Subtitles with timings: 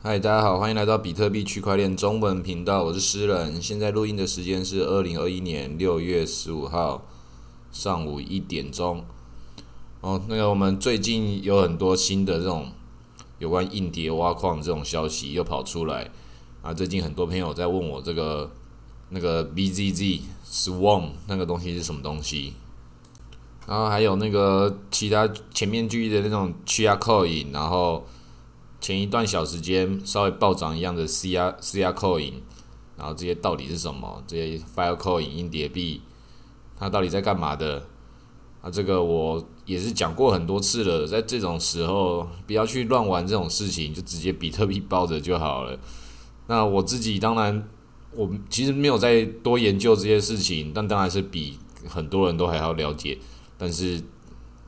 [0.00, 3.60] 嗨，大家好，欢迎来到比特币区块链中文频道，我是诗人。
[3.60, 7.04] 现在录音的时间是二零二一年六月十五号
[7.72, 9.04] 上午一点钟。
[10.00, 12.68] 哦，那个我们最近有很多新的这种
[13.40, 16.08] 有关硬碟挖矿这种消息又跑出来
[16.62, 18.52] 啊，最近很多朋友在问我这个
[19.08, 22.52] 那个 BZZ Swarm 那个东西是什么东西，
[23.66, 28.06] 然后还有那个其他前面句的那种 Chia Coin，然后。
[28.80, 32.34] 前一段小时间稍微暴涨一样的 C R C R Coin，
[32.96, 34.22] 然后这些到底是什么？
[34.26, 36.00] 这些 File Coin 硬碟币，
[36.76, 37.86] 它到底在干嘛的？
[38.62, 45.78] 啊，这个我也是讲过很多次了，在这种时候不要去乱玩这种事情，就直接比特币抱着就好了。
[46.46, 47.68] 那我自己当然，
[48.12, 53.18] 我其实没有再多研究这些事情，但当然是比很多人都还要了解。
[53.56, 54.00] 但是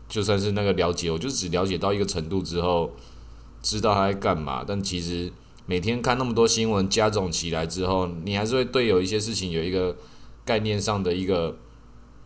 [0.08, 2.91] 就算是那个了解，我就只了解到一个程度之后。
[3.62, 5.32] 知道他在干嘛，但其实
[5.66, 9.97] 每天看那么多新闻加总起来之后，你还是会对有一些事情有一个
[10.44, 11.58] 概念上的一个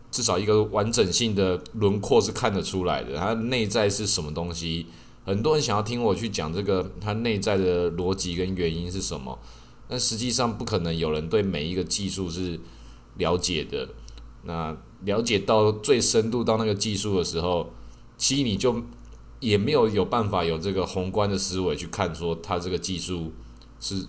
[0.09, 3.17] 至少一个完整性的轮廓是看得出来的。
[3.17, 4.85] 它内在是什么东西？
[5.25, 9.37] 很多人想要听我去讲这个它内在的逻辑跟原因是什么，
[9.87, 12.59] 但实际上不可能有人对每一个技术是
[13.17, 13.89] 了解的。
[14.43, 17.71] 那了解到最深度到那个技术的时候，
[18.17, 18.81] 其实你就。
[19.39, 23.33] 也没有有办法有这个宏观的思维去看，说它这个技术
[23.79, 24.07] 是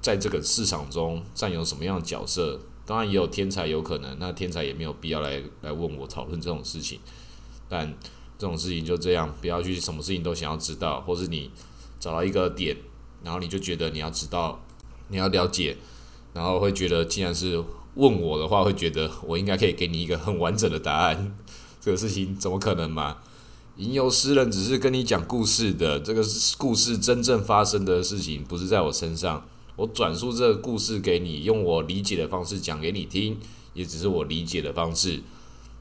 [0.00, 2.60] 在这个市场中占有什么样的角色。
[2.86, 6.98] 当然也有天才有可能，那天才也没有必要来来问我讨论这种事情。
[7.68, 7.86] 但
[8.38, 11.50] 这种事情就这样，不要去什么事情都想要知道，或是你
[12.00, 12.74] 找到一个点，
[13.22, 14.64] 然后你就觉得你要知道，
[15.08, 15.76] 你要了解，
[16.32, 17.62] 然后会觉得既然是
[17.96, 21.36] 问我的话，会觉得我应该可以给你一个很完整的答案。
[21.82, 23.18] 这个事情怎么可能嘛？
[23.78, 26.20] 吟游诗人只是跟你讲故事的，这个
[26.56, 33.38] 故事真正发生的事情不是在我身上，我转述这个故事给你，用我理解的方式讲给你听，
[33.74, 35.22] 也只是我理解的方式。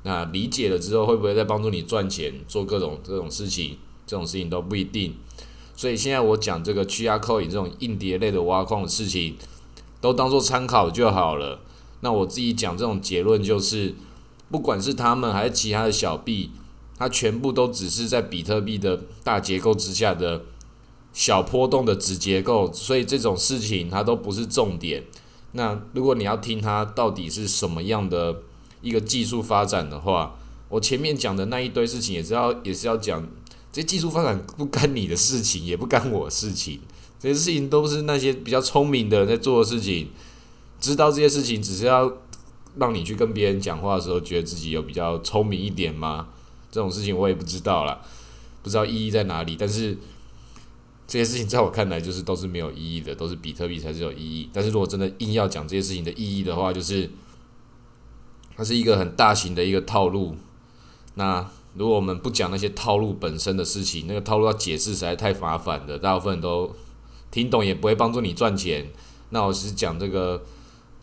[0.03, 3.77] 那理解了之后，会不会再帮助你赚钱，做各种这种事情？
[4.05, 5.15] 这种事情都不一定。
[5.75, 9.37] 所以现在我讲这个去压扣引这种硬碟类的挖矿的事情，
[9.99, 11.61] 都当做参考就好了。
[12.01, 13.95] 那我自己讲这种结论就是，
[14.51, 16.51] 不管是他们还是其他的小币。
[16.97, 20.43] 它全部都只是在比特币的大结构之下的
[21.13, 25.03] 小波动的子结构，所以这种事情它都不是重点。
[25.53, 28.41] 那如果你要听它到底是什么样的
[28.81, 30.35] 一个技术发展的话，
[30.69, 33.27] 我前面讲的那一堆事情也是要也是要讲，
[33.71, 36.81] 这技术发展不干你的事情，也不干我事情，
[37.19, 40.09] 这些事情都是那些比较聪明的人在做的事情。
[40.79, 42.11] 知道这些事情，只是要
[42.75, 46.27] 让你去跟别人讲话的时候，觉得自己有比较聪明一点吗？
[46.77, 47.99] 这种事情我也不知道了，
[48.61, 49.55] 不知道意义在哪里。
[49.57, 49.97] 但是
[51.07, 54.47] 这些事情在我看来就是都是没有意义的，都是比特币才是有意义。
[54.53, 57.09] 但是如果真的硬要讲这些事情的意义的话，就是
[58.55, 60.35] 它是一个很大型的一个套路。
[61.15, 66.75] 那如果我们不讲那些套路本身的事情，那个套路要解释实在太麻烦了，大部分人都
[67.31, 68.91] 听懂也不会帮助你赚钱。
[69.31, 70.45] 那我是讲这个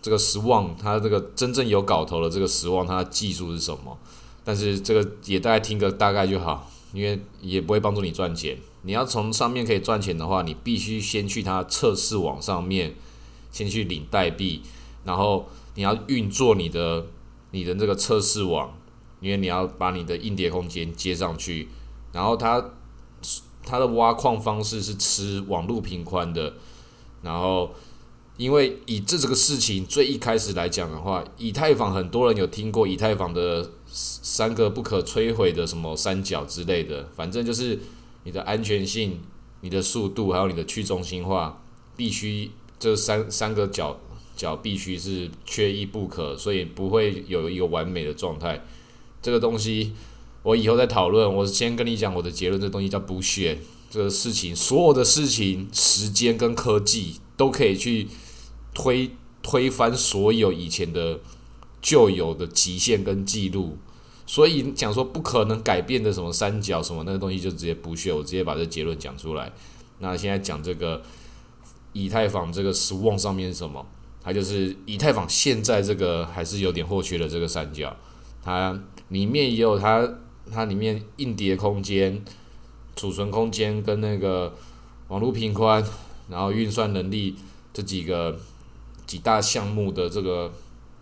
[0.00, 3.98] 这个十望，它这个真正有搞头的这个十望，它的技术是什么？
[4.44, 8.58] 但是这个也大概听个大概就好，因为也不会帮助你赚钱。
[8.82, 12.94] 你要从上面可以赚钱的话，你必须先去它测试网上面，
[13.50, 14.60] 先去领代币，
[15.04, 17.06] 然后你要运作你的
[17.52, 18.76] 你的这个测试网，
[19.20, 21.68] 因为你要把你的硬碟空间接上去，
[22.12, 22.62] 然后它
[23.64, 26.52] 它的挖矿方式是吃网络频宽的，
[27.22, 27.74] 然后
[28.36, 33.70] 因为以这这个事情最一开始来讲的话，以太坊很多人有听过以太坊的。
[33.96, 37.78] 三个不可摧毁的什么三角之类的，反正就是
[38.24, 39.20] 你的安全性、
[39.60, 41.62] 你的速度，还有你的去中心化，
[41.96, 44.00] 必须这三三个角
[44.34, 48.64] 角必须是缺一不可，所以不会有一个完美的状态。
[49.22, 49.92] 这个东西
[50.42, 51.32] 我以后再讨论。
[51.32, 53.60] 我先跟你讲我的结论，这东西叫不屑。
[53.88, 58.08] 这个事情，所有的事情，时间跟科技都可以去
[58.74, 61.20] 推推翻所有以前的。
[61.86, 63.76] 旧有的极限跟记录，
[64.26, 69.52] 所以讲说不可能改变的什么三角什么那个东西就直接不需要，我直接把这结论讲出来。
[69.98, 71.02] 那现在讲这个
[71.92, 73.86] 以太坊这个 Swan 上面是什么？
[74.22, 77.94] 它就是以太坊现在这个还是有点或缺的这个三角，
[78.42, 78.78] 它
[79.08, 80.08] 里面也有它
[80.50, 82.24] 它里面硬碟空间、
[82.96, 84.54] 储存空间跟那个
[85.08, 85.84] 网络频宽，
[86.28, 87.36] 然后运算能力
[87.72, 88.40] 这几个
[89.06, 90.52] 几大项目的这个。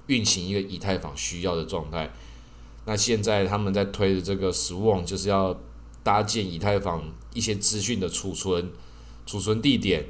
[0.09, 2.11] 运行一个以太坊需要的状态，
[2.85, 5.61] 那现在他们在推的这个 Swarm 就是要
[6.03, 8.73] 搭建以太坊一些资讯的储存
[9.25, 10.07] 储存地点，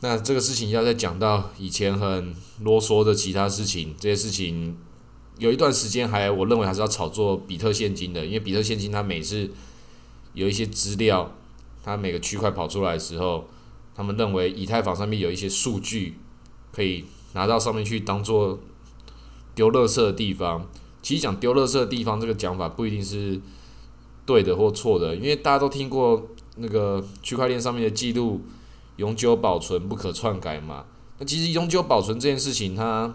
[0.00, 4.76] 那这个事情要再讲到以前很啰嗦的其他事情，这些事情
[5.38, 9.50] 有一段时间还我认为还是要炒作比特现金的，因为比特现金它每次
[10.34, 11.34] 有一些资料，
[11.82, 13.48] 它每个区块跑出来的时候，
[13.94, 16.18] 他们认为以太坊上面有一些数据
[16.70, 18.60] 可以拿到上面去当做
[19.54, 20.68] 丢垃圾的地方。
[21.04, 23.40] 其实讲丢垃圾的地方这个讲法不一定是
[24.26, 28.40] 对的或错的，因为大家都听过那个区块链上面的记录。
[28.96, 30.84] 永久保存不可篡改嘛？
[31.18, 33.12] 那其实永久保存这件事情，它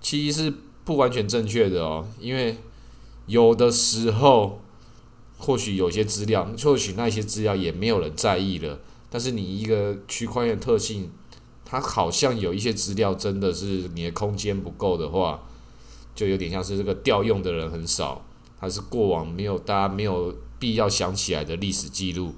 [0.00, 0.54] 其实是
[0.84, 2.06] 不完全正确的哦。
[2.20, 2.56] 因为
[3.26, 4.62] 有的时候，
[5.36, 8.78] 或许有些资料，或许那些资料也没有人在意了。
[9.10, 11.10] 但是你一个区块链特性，
[11.64, 15.42] 它好像有一些资料真的是你的空间不够的话，
[16.14, 18.24] 就有点像是这个调用的人很少，
[18.58, 22.34] 它是过往没有大家没有必要想起来的历史记录。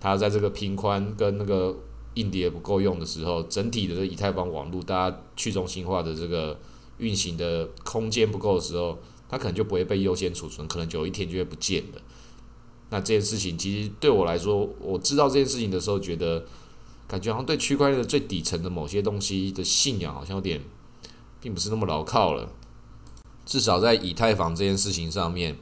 [0.00, 1.76] 它在这个频宽跟那个
[2.14, 6.58] 硬碟不够用的时候，整体的这以太坊网络，大家去中心化的这个
[6.98, 8.98] 运行的空间不够的时候，
[9.28, 12.02] 它可能就不会被优先储存，可能有一天就会不见了。
[12.90, 16.44] 那这件事情其实对我来说，我知道这件事情的时候，觉得
[17.06, 20.60] 感觉好像对区块链的最底层的某些东西的信仰好像有点，
[21.40, 22.50] 并不是那么牢靠了。
[23.44, 25.56] 至少在以太坊这件事情上面，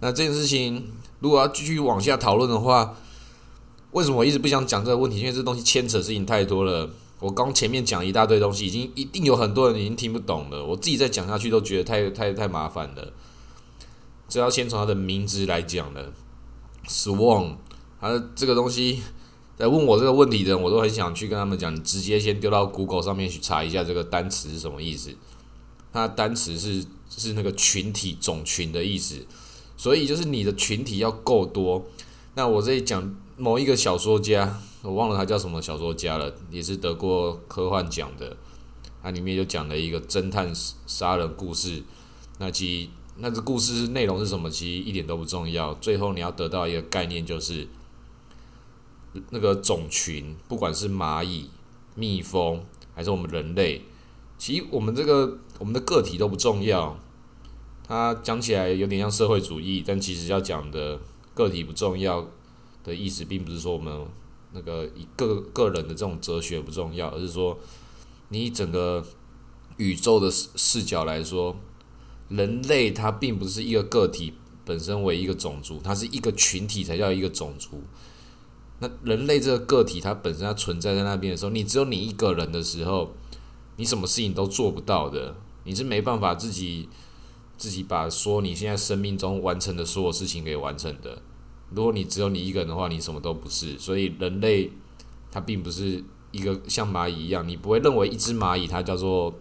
[0.00, 2.96] 那这件事情如果要继续往下讨论的话，
[3.92, 5.18] 为什么我一直不想讲这个问题？
[5.20, 6.90] 因为这东西牵扯事情太多了。
[7.18, 10.62] 我刚前面讲一大堆东西，已经一定有很多人已经听不懂了。
[10.62, 13.12] 我自己再讲下去都觉得太太太麻烦了。
[14.28, 16.12] 这要先从它的名字来讲了
[16.86, 17.56] ，Swan，
[17.98, 19.02] 它这个东西
[19.56, 25.16] 在问我这个问题的人，我都很想去跟他们讲，你直接先丢到 Google 上面去查一下这个单词是什么意思。
[25.96, 29.26] 它单词是是那个群体种群的意思，
[29.76, 31.86] 所以就是你的群体要够多。
[32.34, 33.14] 那我这里讲。
[33.38, 38.34] 某一个小说家，我忘了他叫什么小说家了，也是得过科幻奖的。
[39.02, 40.50] 它里面就讲了一个侦探
[40.86, 41.82] 杀人故事。
[42.38, 42.88] 那其
[43.18, 44.48] 那这故事内容是什么？
[44.48, 45.74] 其实一点都不重要。
[45.74, 47.68] 最后你要得到一个概念，就是
[49.28, 51.50] 那个种群，不管是蚂蚁、
[51.94, 52.64] 蜜蜂，
[52.94, 53.82] 还是我们人类，
[54.38, 56.98] 其实我们这个我们的个体都不重要。
[57.86, 61.00] 它讲起来有点像社会主义，但其实要讲的
[61.34, 62.28] 个体不重要。
[62.84, 64.06] 的意思并不是说我们
[64.52, 67.58] 那个以个个人的这种哲学不重要，而是说
[68.28, 69.04] 你整个
[69.76, 71.56] 宇宙的视视角来说，
[72.28, 77.82] 人类它并不是一个个体本身为一个种族，它是一个群体才叫一个种族。
[78.78, 83.14] 那人类这个个体它本身它存在在那边的时候，你只有你一个人的时候，
[83.78, 85.34] 你什么事情都做不到的，
[85.66, 86.88] 你是没办法自己
[87.58, 91.20] 自己把说你现在生命中完成的所有事情给完成的。
[91.74, 93.76] 如果你只有你一个人的话，你什么都不是。
[93.78, 94.70] 所以人类
[95.32, 99.34] 它并不是一个像蚂蚁一样，你不会认为一只蚂蚁它叫做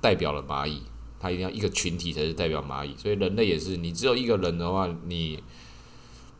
[0.00, 0.80] 代表了蚂蚁，
[1.18, 2.94] 它一定要一个群体才是代表蚂蚁。
[2.96, 5.42] 所以人类也是，你只有一个人的话，你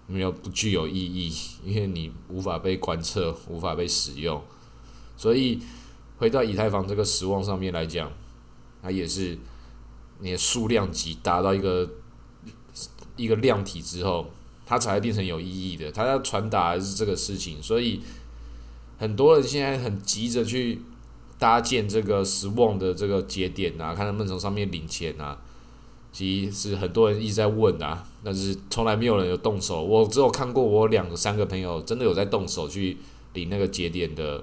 [0.06, 1.34] 没有不具有意义，
[1.64, 4.40] 因为你无法被观测，无法被使用。
[5.16, 5.58] 所以
[6.18, 8.12] 回到以太坊这个实望上面来讲，
[8.82, 9.38] 它也是
[10.18, 11.88] 你的数量级达到一个
[13.16, 14.26] 一个量体之后。
[14.64, 18.00] 它才会变成有意义的，它要传达的是这个事情，所以
[18.96, 20.80] 很多人现在很急着去
[21.38, 25.36] 搭建这个十旺的这个节点啊，看能不能从上面领钱啊，
[26.10, 29.82] 其实是很多人一直在问啊，但是从来没有人有动手。
[29.82, 32.96] 我只有看过我两三个朋友真的有在动手去
[33.34, 34.42] 领那个节点的，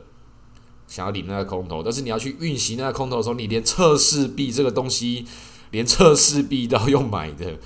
[0.89, 5.23] 想要领那个空投，但是你要去运行那个空投的时候，你连测试币这个东西，
[5.69, 7.59] 连测试币都要用买的。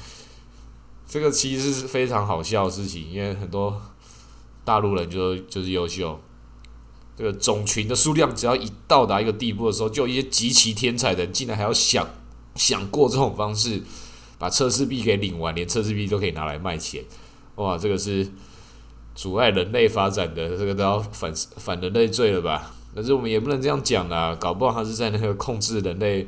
[1.08, 3.82] 这个其实是非常好笑的事情，因为很多
[4.66, 6.20] 大陆人就就是优秀，
[7.16, 12.06] 这个种群的数量只要一到达一个地步的时候，就一些极其天才的人竟然还要想
[12.56, 13.82] 想过这种方式，
[14.38, 17.04] 把测试币给领完，连测试币都可以拿来卖钱，
[17.56, 18.28] 哇，这个是
[19.16, 22.74] 阻碍人类发展的，这个都要反反人类罪了吧？
[22.96, 26.28] 可是我们也不能这样讲啊，搞不好他是在那个控制人类，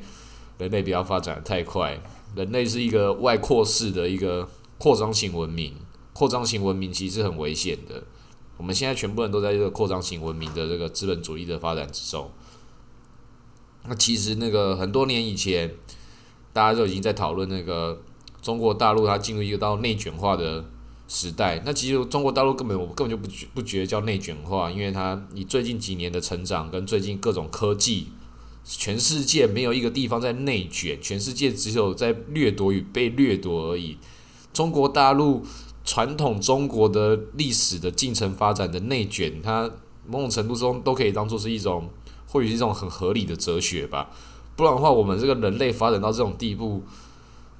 [0.57, 2.01] 人类不要发展的太快，
[2.35, 4.47] 人类是一个外扩式的一个。
[4.77, 5.73] 扩张型文明，
[6.11, 8.03] 扩张型文明其实很危险的。
[8.57, 12.29] 我们现在全部人都在这个扩张型文明的这个资本主义的发展之中。
[13.87, 15.73] 那其实那个很多年以前，
[16.51, 18.01] 大家就已经在讨论那个
[18.41, 20.65] 中国大陆它进入一个到内卷化的
[21.07, 21.61] 时代。
[21.65, 28.07] 那其实中国大陆根本我根本就不不觉得叫内卷化，因为它你最近几年的成长跟最近各种科技，
[28.63, 33.97] 全世界没有一个地方在内卷，全世界只有在掠夺与被掠夺而已。
[34.51, 35.45] 中国大陆
[35.83, 39.69] 传统中国的历史的进程发展的内卷，它
[40.07, 41.89] 某种程度中都可以当做是一种，
[42.27, 44.09] 或许是一种很合理的哲学吧。
[44.55, 46.81] 不然的话，我们这个人类发展到这种地步，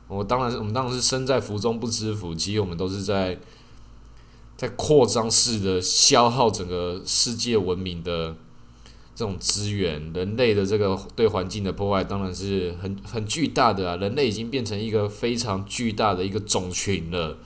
[0.08, 2.36] 我当然我们当然是身在福中不知福。
[2.36, 3.40] 其实我们都是在
[4.56, 8.36] 在扩张式的消耗整个世界文明的
[9.16, 13.96] 这种资源，人类的这个对环境的破坏当然是很很巨大的啊！
[13.96, 17.38] 人类已经变成一个非常巨大的一个种群了。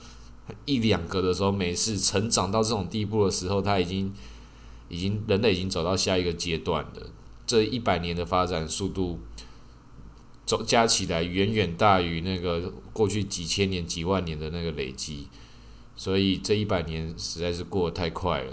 [0.64, 4.12] 一两个的时候没事，成长到这种地步的时候，它已经
[4.88, 7.06] 已经人类已经走到下一个阶段了。
[7.46, 9.20] 这一百年的发展速度，
[10.50, 15.28] 走加起来远远大于那个过去几千年、几万年的那个累积，
[15.94, 18.52] 所以这一百年实在是过得太快了。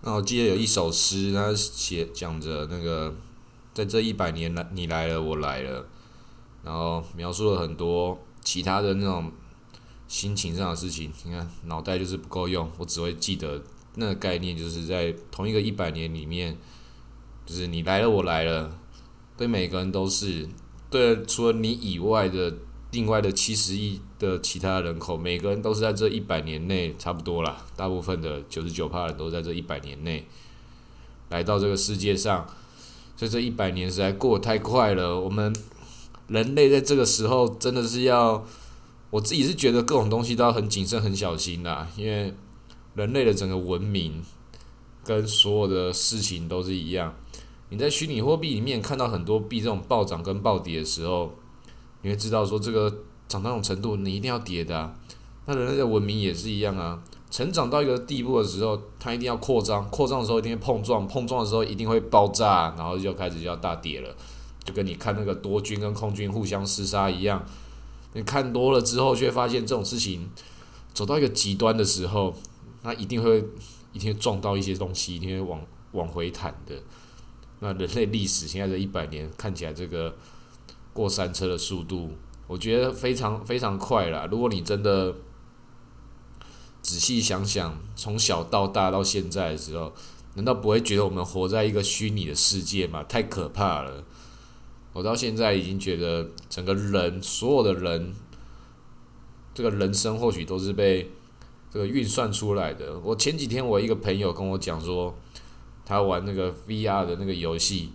[0.00, 3.14] 那我记得有一首诗，它写讲着那个，
[3.74, 5.86] 在这一百年来，你来了，我来了，
[6.64, 9.30] 然后描述了很多其他的那种。
[10.08, 13.62] 心情上的事情，你看脑袋就是不够用，我只会记得
[13.94, 16.58] 那个概念，就是在同一个一百年里面，
[17.46, 18.78] 就是你来了，我来了，
[19.38, 20.46] 对每个人都是，
[20.92, 22.54] 对除了你以外的
[22.92, 30.26] 另外的七十亿的其他人口，每个人都是在这一百年内差不多啦，大部分的九十九趴人都在这一百年内
[31.30, 32.46] 来到这个世界上，
[33.16, 35.52] 所以这一百年实在过得太快了，我们
[36.28, 38.46] 人类在这个时候真的是要。
[39.12, 42.32] 我自己是觉得各种东西都要很谨慎、很小心啦，因为
[42.94, 44.22] 人类的整个文明
[45.04, 47.14] 跟所有的事情都是一样。
[47.72, 51.32] 你在虚拟货币里面看到很多币这种暴涨跟暴跌的时候，
[52.02, 52.90] 你会知道说这个
[53.26, 54.94] 涨到那种程度，你一定要跌的。
[55.46, 64.14] 那人类的文明也是一样啊，成长到一个地步的时候，它一定要扩张，扩张的时候一定会碰撞，碰撞的时候一定会爆炸，然后就开始要大跌了，
[64.62, 67.42] 就跟你看那个多军跟空军互相厮杀一样。
[68.12, 70.28] 你看多了之后，却发现这种事情
[70.92, 72.34] 走到一个极端的时候，
[72.82, 73.42] 那一定会
[73.94, 75.58] 一定会撞到一些东西，一定会往
[75.92, 76.74] 往回弹的。
[77.62, 80.16] 那人类历史现在这一百年看起来，这个
[80.92, 82.10] 过山车的速度，
[82.48, 84.26] 我觉得非常非常快了。
[84.26, 85.14] 如果你真的
[86.82, 89.92] 仔细想想，从小到大到现在的时候，
[90.34, 93.04] 难道不会觉得我们活在一个虚拟的世界吗？
[93.04, 94.02] 太可怕了！
[94.92, 98.12] 我到现在已经觉得，整个人所有的人，
[99.54, 101.12] 这个人生或许都是被
[101.70, 102.98] 这个运算出来的。
[102.98, 105.16] 我前几天我一个朋友跟我讲说，
[105.84, 107.90] 他玩那个 VR 的那个游戏，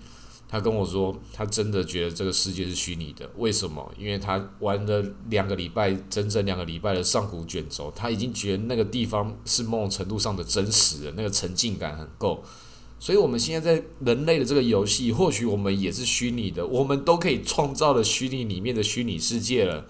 [0.48, 3.30] 他跟我说，他真的觉得这个世界是虚拟的。
[3.38, 3.92] 为什么？
[3.98, 12.44] 因为他玩了两个礼拜，整整两个礼拜的上古卷轴，他已经觉得那个地方是某种程度上的真实的，那个沉浸感很够。
[13.00, 19.86] 所以，我们现在在人类的这个游戏，或许我们也是虚拟的，我们都可以创造了虚拟里面的虚拟世界了。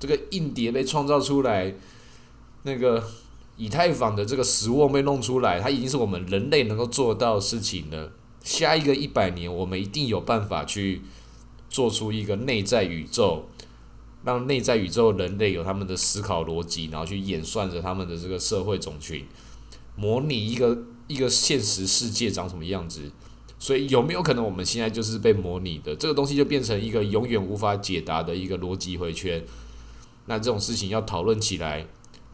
[0.00, 1.74] 这个硬碟被创造出来，
[2.62, 3.04] 那个
[3.58, 8.12] 以太坊的这个食物被弄出来，它已经是我们人类能够做到的事情了。
[8.42, 11.02] 下一个一百年，我们一定有办法去
[11.68, 13.48] 做出一个内在宇宙，
[14.24, 19.26] 让内在宇宙人类有他们的思考逻辑，然后去演算着他们的这个社会种群，
[19.94, 20.78] 模拟一个。
[21.08, 23.10] 一个现实世界长什么样子？
[23.58, 25.96] 所以有没有可能我们现在就是被模拟的？
[25.96, 29.42] 这个东西就变成一个永远无法解答的一个逻辑回圈。
[30.26, 31.86] 那这种事情要讨论起来，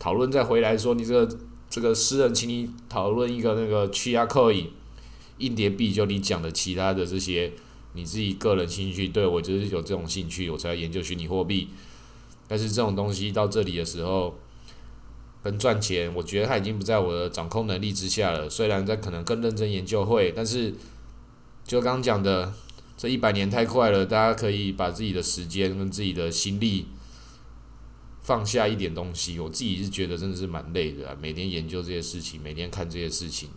[0.05, 1.39] 讨论再回来说，你这个
[1.71, 4.69] 这个诗人，请你讨论一个那个去压扣以
[5.39, 7.51] 硬碟币，就你讲的其他的这些，
[7.95, 11.71] 你自己个人兴趣，对我就是有这种兴趣，我才研究虚拟货币。
[12.47, 14.35] 但是这种东西到这里的时候。
[15.43, 18.49] 跟赚钱，我觉得他已经不在我的掌控能力之下了。
[18.49, 20.73] 虽然在可能更认真研究会，但是
[21.67, 22.51] 就刚讲的，
[22.97, 26.87] 这一百年太快了，大家可以把自己的时间跟自己的心力
[28.25, 29.39] 放下一点东西。
[29.39, 33.49] 我自己是觉得真的是蛮累的，每天研究这些事情，每天看这些事情。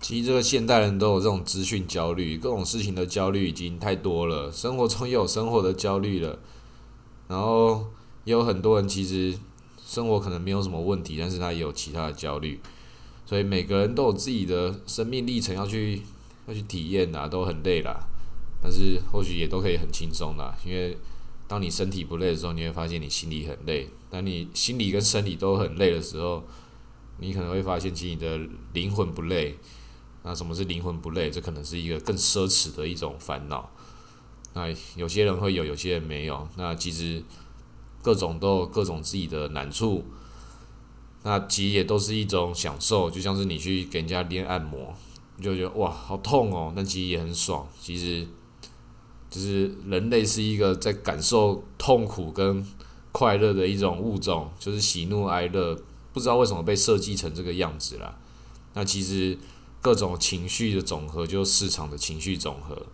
[0.00, 6.36] 其实这个现代人都有这种资讯焦虑，各种事情的焦虑已经太多了，生活中也有生活的焦虑了，
[7.28, 7.86] 然后
[8.24, 9.38] 也有很多人其实。
[9.88, 12.60] 生活可能没有什么问题，但是他也有其他的焦虑，
[13.24, 16.02] 所以每个人都有自己的生命历程要去
[16.46, 17.98] 要去体验啊，都很累啦。
[18.62, 20.94] 但是或许也都可以很轻松啦，因为
[21.48, 26.44] 当你身体不累的时候，你会发现你心里很累；当你心理跟生理都很累的时候，
[27.18, 28.38] 你可能会发现其实你的
[28.74, 29.56] 灵魂不累。
[30.22, 31.28] 那什么是灵魂不累？
[31.30, 33.68] 这可能是一个更奢侈的一种烦恼。
[34.54, 36.46] 那有些人会有，有些人没有。
[36.56, 37.24] 那其实。
[38.00, 40.04] 各种都有各种自己的难处，
[41.24, 44.94] 那其实也都是一种享受，就像是你去给人家练按摩，
[45.36, 47.68] 你就觉得哇好痛哦，但其实也很爽。
[47.78, 48.26] 其实，
[49.30, 52.66] 就是人类是一个在感受痛苦跟
[53.12, 55.78] 快乐的一种物种，就是喜怒哀乐，
[56.12, 58.16] 不知道为什么被设计成这个样子啦。
[58.74, 59.36] 那其实
[59.82, 62.86] 各种情绪的总和，就是市场的情绪总和。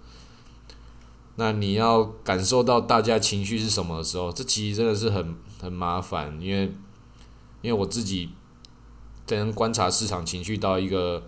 [1.36, 6.72] 那你要感受到大家情绪是什么的时候，这其实真的是很很麻烦，因为
[7.60, 8.30] 因为我自己
[9.26, 11.24] 在观察市场情绪到一个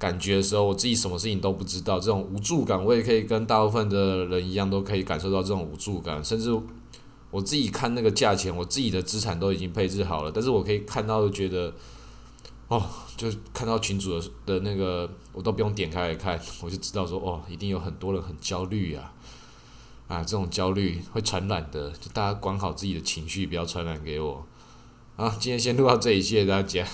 [0.00, 6.60] 感觉的时候，我自己什么事情都不知道，这种无助感，我也可以跟大部分的人一样，都可以感受到这种无助感，甚至。
[7.32, 11.72] 我自己看那个价钱，我自己的资产都已经配置好了，但是我可以看到，觉得，
[12.66, 12.84] 哦，
[13.16, 19.12] 就看到群主的的那个，我都不用点开来看，我就知道说，哦，一定有很多人很焦虑啊，
[20.08, 24.44] 啊，这种焦虑会传染的，就大家管好自己的情绪，不要传染给我。
[25.14, 26.84] 啊，今天先录到这里，谢谢大家。